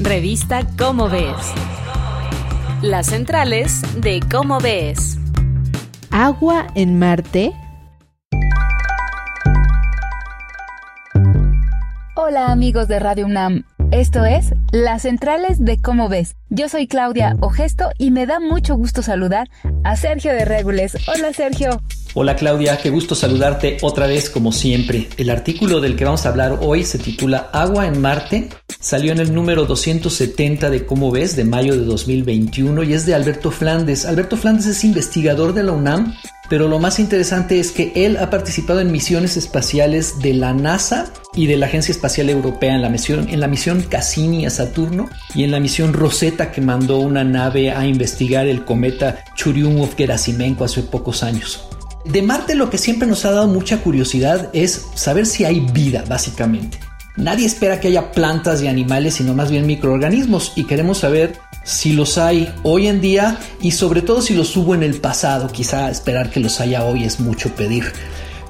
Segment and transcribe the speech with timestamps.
[0.00, 1.34] Revista Cómo Ves.
[2.82, 5.18] Las centrales de Cómo Ves.
[6.12, 7.52] Agua en Marte.
[12.14, 13.64] Hola amigos de Radio UNAM.
[13.90, 16.36] Esto es Las Centrales de Cómo Ves.
[16.48, 19.48] Yo soy Claudia Ogesto y me da mucho gusto saludar
[19.82, 20.96] a Sergio de Regules.
[21.08, 21.82] Hola Sergio.
[22.14, 25.08] Hola Claudia, qué gusto saludarte otra vez como siempre.
[25.16, 28.48] El artículo del que vamos a hablar hoy se titula Agua en Marte.
[28.80, 33.14] Salió en el número 270 de Cómo ves de mayo de 2021 y es de
[33.14, 34.04] Alberto Flandes.
[34.06, 36.14] Alberto Flandes es investigador de la UNAM
[36.48, 41.12] pero lo más interesante es que él ha participado en misiones espaciales de la NASA
[41.34, 45.08] y de la Agencia Espacial Europea en la misión, en la misión Cassini a Saturno
[45.34, 50.82] y en la misión Rosetta que mandó una nave a investigar el cometa Churyumov-Gerasimenko hace
[50.82, 51.68] pocos años.
[52.06, 56.04] De Marte lo que siempre nos ha dado mucha curiosidad es saber si hay vida,
[56.08, 56.78] básicamente.
[57.18, 61.92] Nadie espera que haya plantas y animales, sino más bien microorganismos y queremos saber si
[61.92, 65.48] los hay hoy en día y sobre todo si los hubo en el pasado.
[65.48, 67.92] Quizá esperar que los haya hoy es mucho pedir.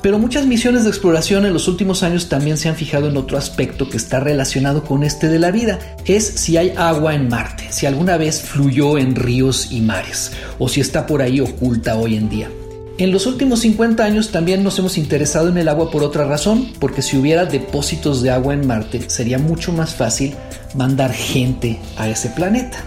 [0.00, 3.36] Pero muchas misiones de exploración en los últimos años también se han fijado en otro
[3.36, 7.66] aspecto que está relacionado con este de la vida, es si hay agua en Marte,
[7.70, 12.16] si alguna vez fluyó en ríos y mares, o si está por ahí oculta hoy
[12.16, 12.48] en día.
[12.98, 16.68] En los últimos 50 años también nos hemos interesado en el agua por otra razón,
[16.78, 20.34] porque si hubiera depósitos de agua en Marte sería mucho más fácil
[20.74, 22.84] mandar gente a ese planeta,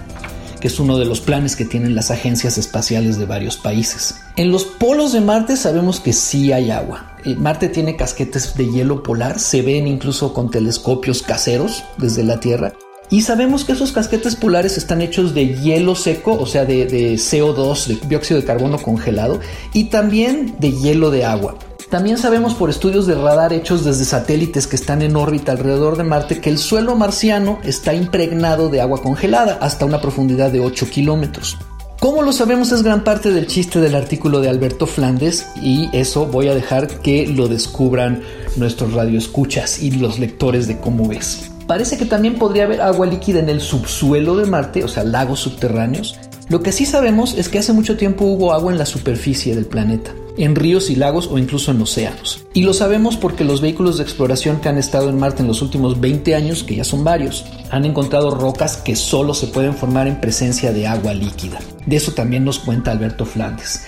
[0.61, 4.15] que es uno de los planes que tienen las agencias espaciales de varios países.
[4.35, 7.15] En los polos de Marte sabemos que sí hay agua.
[7.25, 12.39] Eh, Marte tiene casquetes de hielo polar, se ven incluso con telescopios caseros desde la
[12.39, 12.73] Tierra
[13.09, 17.87] y sabemos que esos casquetes polares están hechos de hielo seco, o sea, de, CO2,
[17.87, 19.39] de dióxido de carbono congelado,
[19.73, 21.57] y también de hielo de agua.
[21.89, 26.03] También sabemos por estudios de radar hechos desde satélites que están en órbita alrededor de
[26.03, 30.89] Marte que el suelo marciano está impregnado de agua congelada hasta una profundidad de 8
[30.89, 31.57] kilómetros.
[31.99, 36.25] Como lo sabemos es gran parte del chiste del artículo de Alberto Flandes y eso
[36.25, 38.21] voy a dejar que lo descubran
[38.57, 41.51] nuestros radioescuchas y los lectores de cómo ves.
[41.67, 45.39] Parece que también podría haber agua líquida en el subsuelo de Marte, o sea, lagos
[45.39, 46.19] subterráneos.
[46.47, 49.65] Lo que sí sabemos es que hace mucho tiempo hubo agua en la superficie del
[49.65, 52.45] planeta, en ríos y lagos o incluso en océanos.
[52.53, 55.63] Y lo sabemos porque los vehículos de exploración que han estado en Marte en los
[55.63, 60.07] últimos 20 años, que ya son varios, han encontrado rocas que solo se pueden formar
[60.07, 61.57] en presencia de agua líquida.
[61.87, 63.85] De eso también nos cuenta Alberto Flandes.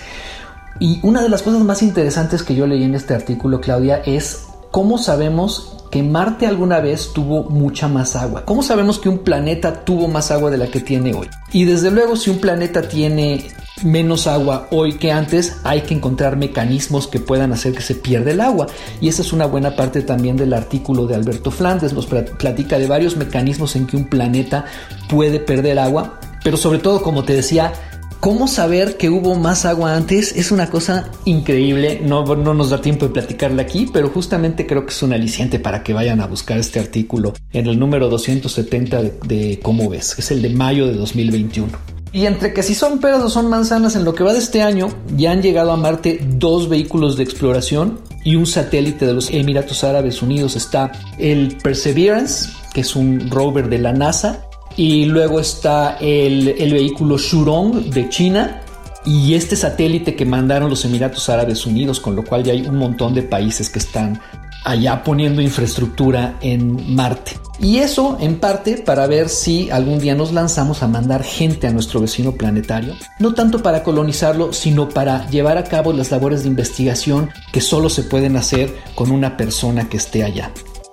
[0.80, 4.46] Y una de las cosas más interesantes que yo leí en este artículo, Claudia, es
[4.72, 8.44] cómo sabemos que Marte alguna vez tuvo mucha más agua.
[8.44, 11.28] ¿Cómo sabemos que un planeta tuvo más agua de la que tiene hoy?
[11.52, 13.46] Y desde luego si un planeta tiene
[13.84, 18.30] menos agua hoy que antes, hay que encontrar mecanismos que puedan hacer que se pierda
[18.30, 18.66] el agua.
[19.00, 21.92] Y esa es una buena parte también del artículo de Alberto Flandes.
[21.92, 24.64] Nos platica de varios mecanismos en que un planeta
[25.08, 27.72] puede perder agua, pero sobre todo, como te decía,
[28.20, 30.32] ¿Cómo saber que hubo más agua antes?
[30.34, 34.84] Es una cosa increíble, no, no nos da tiempo de platicarla aquí, pero justamente creo
[34.84, 39.02] que es un aliciente para que vayan a buscar este artículo en el número 270
[39.02, 41.68] de, de Cómo ves, es el de mayo de 2021.
[42.12, 44.62] Y entre que si son peras o son manzanas, en lo que va de este
[44.62, 49.30] año ya han llegado a Marte dos vehículos de exploración y un satélite de los
[49.30, 50.56] Emiratos Árabes Unidos.
[50.56, 54.47] Está el Perseverance, que es un rover de la NASA,
[54.78, 58.62] y luego está el, vehículo Shurong de China
[59.04, 62.76] y este satélite que mandaron los Emiratos Árabes Unidos, con lo cual ya hay un
[62.76, 64.20] montón de países que están
[64.64, 67.32] allá poniendo infraestructura en Marte.
[67.58, 71.72] Y eso en parte para ver si algún día nos lanzamos a mandar gente a
[71.72, 76.50] nuestro vecino planetario, no tanto para colonizarlo, sino para llevar a cabo las labores de
[76.50, 80.52] investigación que solo se pueden hacer con una persona que esté allá.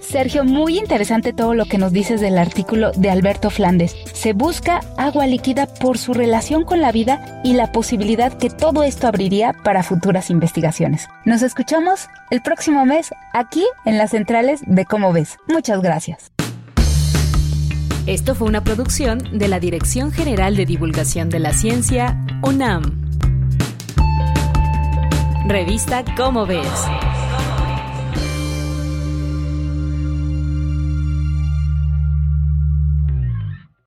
[0.00, 3.96] Sergio, muy interesante todo lo que nos dices del artículo de Alberto Flandes.
[4.24, 8.82] Se busca agua líquida por su relación con la vida y la posibilidad que todo
[8.82, 11.08] esto abriría para futuras investigaciones.
[11.26, 15.36] Nos escuchamos el próximo mes aquí en las centrales de Cómo ves.
[15.46, 16.32] Muchas gracias.
[18.06, 23.04] Esto fue una producción de la Dirección General de Divulgación de la Ciencia, UNAM.
[25.46, 26.66] Revista Cómo ves.